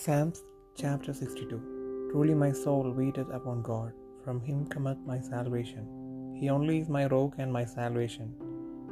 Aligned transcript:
Psalms 0.00 0.38
chapter 0.80 1.12
62 1.12 1.56
Truly 2.10 2.34
my 2.42 2.50
soul 2.50 2.86
waiteth 2.98 3.28
upon 3.38 3.58
God, 3.60 3.92
from 4.24 4.40
him 4.46 4.60
cometh 4.74 5.00
my 5.10 5.18
salvation. 5.20 5.84
He 6.40 6.48
only 6.54 6.76
is 6.82 6.88
my 6.88 7.02
rock 7.14 7.34
and 7.36 7.52
my 7.52 7.64
salvation. 7.66 8.28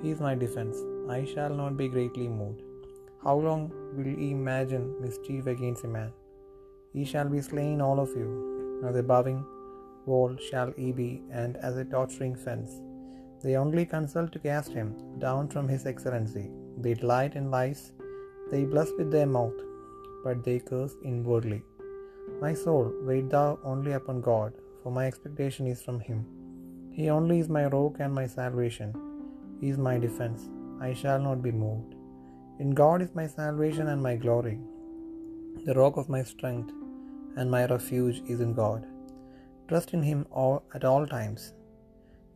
He 0.00 0.12
is 0.12 0.20
my 0.26 0.34
defence. 0.36 0.76
I 1.16 1.24
shall 1.32 1.52
not 1.60 1.76
be 1.80 1.88
greatly 1.88 2.28
moved. 2.28 2.62
How 3.24 3.34
long 3.48 3.62
will 3.96 4.06
ye 4.06 4.30
imagine 4.30 4.86
mischief 5.02 5.48
against 5.54 5.82
a 5.82 5.88
man? 5.88 6.12
Ye 6.92 7.04
shall 7.04 7.28
be 7.34 7.42
slain 7.50 7.80
all 7.80 7.98
of 7.98 8.16
you. 8.20 8.30
As 8.88 8.94
a 8.94 9.02
bowing 9.02 9.44
wall 10.06 10.32
shall 10.48 10.72
ye 10.78 10.92
be, 11.02 11.10
and 11.42 11.56
as 11.56 11.76
a 11.76 11.90
torturing 11.96 12.36
fence. 12.46 12.72
They 13.42 13.56
only 13.56 13.84
consult 13.84 14.30
to 14.32 14.46
cast 14.48 14.72
him 14.80 14.90
down 15.18 15.48
from 15.48 15.66
his 15.74 15.86
excellency. 15.86 16.48
They 16.78 16.94
delight 16.94 17.34
in 17.34 17.54
lies. 17.58 17.84
They 18.52 18.64
bless 18.64 18.90
with 18.98 19.10
their 19.10 19.30
mouth, 19.38 19.60
but 20.24 20.44
they 20.46 20.58
curse 20.70 20.94
inwardly. 21.10 21.60
My 22.44 22.52
soul, 22.64 22.86
wait 23.08 23.26
thou 23.34 23.48
only 23.72 23.92
upon 23.98 24.26
God, 24.30 24.52
for 24.82 24.92
my 24.98 25.04
expectation 25.10 25.66
is 25.72 25.82
from 25.86 25.98
him. 26.08 26.20
He 26.96 27.04
only 27.16 27.36
is 27.42 27.56
my 27.56 27.64
rock 27.74 27.96
and 28.04 28.12
my 28.20 28.26
salvation. 28.38 28.90
He 29.60 29.68
is 29.72 29.80
my 29.88 29.96
defence. 30.06 30.42
I 30.88 30.92
shall 31.00 31.20
not 31.26 31.40
be 31.46 31.52
moved. 31.64 31.92
In 32.62 32.70
God 32.82 33.02
is 33.04 33.12
my 33.20 33.26
salvation 33.26 33.88
and 33.92 34.02
my 34.08 34.14
glory. 34.24 34.56
The 35.66 35.76
rock 35.80 35.96
of 36.00 36.12
my 36.14 36.22
strength 36.32 36.72
and 37.36 37.50
my 37.54 37.62
refuge 37.74 38.18
is 38.32 38.40
in 38.46 38.52
God. 38.62 38.82
Trust 39.68 39.92
in 39.96 40.02
him 40.10 40.20
all, 40.30 40.56
at 40.76 40.84
all 40.90 41.04
times. 41.16 41.42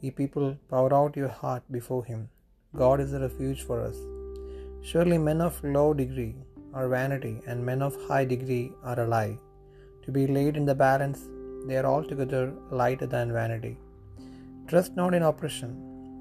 Ye 0.00 0.10
people, 0.20 0.48
pour 0.70 0.88
out 0.98 1.20
your 1.20 1.34
heart 1.40 1.64
before 1.76 2.04
him. 2.10 2.22
God 2.82 3.00
is 3.04 3.12
a 3.14 3.22
refuge 3.26 3.62
for 3.68 3.78
us. 3.88 3.98
Surely 4.88 5.18
men 5.28 5.40
of 5.48 5.62
low 5.76 5.88
degree 6.02 6.34
are 6.76 6.88
vanity, 6.98 7.34
and 7.48 7.68
men 7.68 7.82
of 7.86 8.02
high 8.08 8.26
degree 8.34 8.66
are 8.90 9.00
a 9.02 9.10
lie. 9.14 9.34
To 10.04 10.10
be 10.16 10.24
laid 10.36 10.56
in 10.60 10.66
the 10.70 10.80
balance, 10.88 11.20
they 11.66 11.76
are 11.80 11.88
altogether 11.94 12.44
lighter 12.80 13.08
than 13.14 13.36
vanity. 13.40 13.74
Trust 14.70 14.92
not 15.00 15.14
in 15.18 15.24
oppression, 15.30 15.72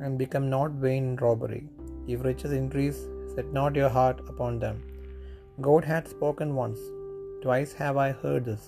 and 0.03 0.21
become 0.23 0.47
not 0.55 0.81
vain 0.85 1.03
in 1.11 1.23
robbery. 1.25 1.63
If 2.13 2.25
riches 2.29 2.53
increase, 2.61 3.01
set 3.33 3.49
not 3.59 3.79
your 3.81 3.93
heart 3.97 4.19
upon 4.31 4.53
them. 4.63 4.77
God 5.67 5.83
hath 5.91 6.13
spoken 6.15 6.49
once, 6.63 6.81
twice 7.43 7.73
have 7.81 7.97
I 8.07 8.09
heard 8.23 8.43
this, 8.49 8.65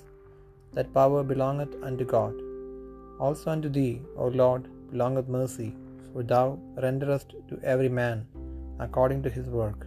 that 0.76 0.96
power 1.00 1.22
belongeth 1.34 1.76
unto 1.90 2.06
God. 2.18 2.36
Also 3.26 3.48
unto 3.56 3.70
thee, 3.78 3.96
O 4.24 4.28
Lord, 4.44 4.64
belongeth 4.94 5.30
mercy, 5.40 5.70
for 6.12 6.24
thou 6.32 6.46
renderest 6.86 7.32
to 7.50 7.58
every 7.74 7.92
man 8.02 8.18
according 8.86 9.22
to 9.26 9.32
his 9.38 9.48
work. 9.62 9.82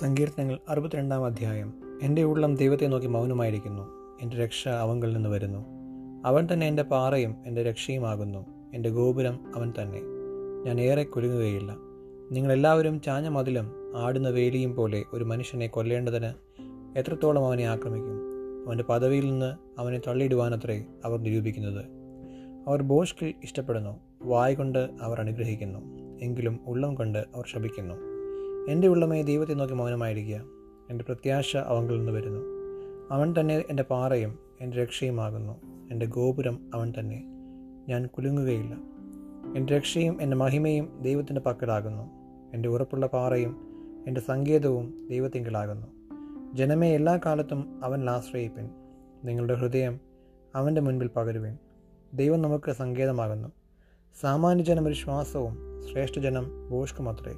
സങ്കീർത്തനങ്ങൾ 0.00 0.58
അറുപത്തിരണ്ടാം 0.68 1.24
അധ്യായം. 1.24 1.72
എന്റെ 2.02 2.22
ഉള്ളം 2.22 2.56
ദൈവത്തെ 2.56 2.86
നോക്കി 2.86 3.06
മൗനമായിരിക്കുന്നു. 3.06 3.82
എന്റെ 4.22 4.36
രക്ഷ 4.36 4.68
അവങ്കിൽ 4.68 5.12
നിന്ന് 5.12 5.28
വരുന്നു. 5.28 5.66
അവൻ 6.24 6.48
തന്നെ 6.52 6.66
എന്റെ 6.66 6.82
പാറയും 6.82 7.36
എന്റെ 7.46 7.62
രക്ഷയുമാകുന്നു. 7.62 8.46
എന്റെ 8.74 8.90
ഗോപുരം 8.90 9.40
അവൻ 9.56 9.72
തന്നെ. 9.82 10.00
ഞാൻ 10.66 10.80
ഏറെ 10.80 11.04
കുലുങ്ങുകയില്ല. 11.04 11.76
നിങ്ങളെല്ലാവരും 12.32 13.00
ചാഞ്ഞ 13.00 13.28
മതിലും 13.28 13.92
ആടുന്ന 13.96 14.28
വേലിയും 14.28 14.74
പോലെ 14.74 15.04
ഒരു 15.12 15.24
മനുഷ്യനെ 15.24 15.66
കൊല്ലേണ്ടതിന് 15.66 16.32
എത്രത്തോളം 16.98 17.46
അവനെ 17.46 17.64
ആക്രമിക്കും? 17.64 18.16
അവന്റെ 18.66 18.84
പദവിയിൽ 18.84 19.30
നിന്ന് 19.30 19.80
അവനെ 19.80 19.98
തള്ളിയിടുവാനത്രേ 19.98 20.84
അവർ 21.04 21.18
നിരൂപിക്കുന്നത്. 21.18 21.84
അവർ 22.68 22.82
ബോഷ്കിൽ 22.82 23.34
ഇഷ്ടപ്പെടുന്നു. 23.44 24.00
വായ് 24.22 24.56
കൊണ്ട് 24.56 24.90
അവർ 25.00 25.20
അനുഗ്രഹിക്കുന്നു. 25.20 25.78
എങ്കിലും 26.22 26.60
ഉള്ളം 26.66 26.94
കൊണ്ട് 26.94 27.18
അവർ 27.18 27.44
ശപിക്കുന്നു. 27.52 28.11
എന്റെ 28.68 28.88
ഉള്ളമേ 28.88 29.22
ദൈവത്തെ 29.22 29.52
നോക്കി 29.52 29.74
മൗനമായിരിക്കുക. 29.74 30.44
എന്റെ 30.90 31.04
പ്രത്യാശ 31.04 31.56
അവങ്കിൽ 31.56 31.96
നിന്ന് 31.96 32.12
വരുന്നു. 32.12 32.40
അവൻ 33.10 33.34
തന്നെ 33.40 33.58
എന്റെ 33.58 33.82
പാറയും 33.82 34.38
എന്റെ 34.60 34.76
രക്ഷയുമാകുന്നു. 34.76 35.52
എന്റെ 35.90 36.06
ഗോപുരം 36.06 36.70
അവൻ 36.74 36.92
തന്നെ. 36.98 37.22
ഞാൻ 37.88 38.06
കുലുങ്ങുകയില്ല. 38.06 38.74
എന്റെ 39.56 39.76
രക്ഷയും 39.76 40.22
എന്റെ 40.22 40.36
മഹിമയും 40.36 40.98
ദൈവത്തിന്റെ 41.02 41.40
പക്കലാകുന്നു. 41.40 42.02
എന്റെ 42.54 42.68
ഉറപ്പുള്ള 42.68 43.06
പാറയും 43.06 43.56
എന്റെ 44.06 44.20
സങ്കേതവും 44.20 45.08
ദൈവത്തിങ്കിലാകുന്നു 45.10 45.86
ജനമേ 46.54 46.94
എല്ലാ 46.94 47.18
കാലത്തും 47.26 47.84
അവൻ 47.84 48.10
ആശ്രയിപ്പിൻ. 48.10 48.70
നിങ്ങളുടെ 49.24 49.54
ഹൃദയം 49.54 50.00
അവന്റെ 50.54 50.80
മുൻപിൽ 50.80 51.10
പകരുവിൻ. 51.16 51.58
ദൈവം 52.14 52.42
നമുക്ക് 52.42 52.72
സങ്കേതമാകുന്നു. 52.72 53.48
സാമാന്യജനം 54.20 54.86
ഒരു 54.86 54.94
ശ്വാസവും 54.94 55.82
ശ്രേഷ്ഠജനം 55.92 56.68
ഭോഷ്കുമത്രേ 56.70 57.34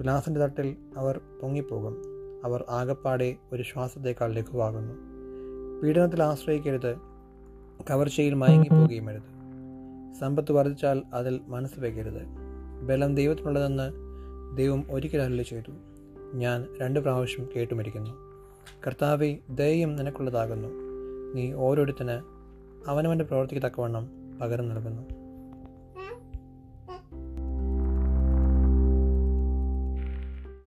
തുലാസിന്റെ 0.00 0.40
തട്ടിൽ 0.40 0.76
അവർ 0.96 1.20
പൊങ്ങിപ്പോകും. 1.42 2.02
അവർ 2.44 2.64
ആകപ്പാടെ 2.68 3.36
ഒരു 3.52 3.62
ശ്വാസത്തേക്കാൾ 3.62 4.32
ലഘുവാകുന്നു. 4.32 4.94
പീഡനത്തിൽ 5.82 6.22
ആശ്രയിക്കരുത്. 6.22 6.96
കവർച്ചയിൽ 7.90 8.34
മയങ്ങിപ്പോകുകയും 8.34 9.08
അരുത്. 9.08 9.38
സമ്പത്ത് 10.20 10.52
വർദ്ധിച്ചാൽ 10.52 11.02
അതിൽ 11.12 11.40
മനസ്സ് 11.46 11.80
വയ്ക്കരുത് 11.80 12.22
ബലം 12.86 13.14
ദൈവത്തിനുള്ളതെന്ന് 13.14 13.92
ദൈവം 14.56 14.84
ഒരിക്കൽ 14.90 15.42
ചെയ്തു. 15.42 15.72
ഞാൻ 16.34 16.66
രണ്ട് 16.80 17.00
പ്രാവശ്യം 17.00 17.48
കേട്ടുമരിക്കുന്നു 17.56 18.10
കർത്താവെ 18.86 19.36
ദയയും 19.50 19.96
നിനക്കുള്ളതാകുന്നു. 19.96 20.68
നീ 21.34 21.52
ഓരോരുത്തന് 21.52 22.22
അവനവന്റെ 22.90 23.24
പ്രവൃത്തിക്ക് 23.24 23.66
തക്കവണ്ണം 23.66 24.08
പകരം 24.40 24.68
നൽകുന്നു. 24.68 25.17